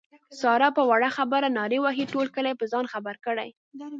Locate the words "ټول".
2.13-2.27